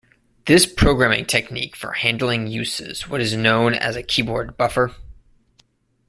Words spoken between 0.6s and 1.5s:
programming